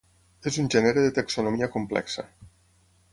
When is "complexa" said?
1.77-2.25